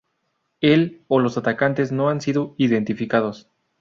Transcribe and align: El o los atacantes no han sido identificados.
El 0.61 1.03
o 1.09 1.19
los 1.19 1.37
atacantes 1.37 1.91
no 1.91 2.09
han 2.09 2.21
sido 2.21 2.55
identificados. 2.57 3.51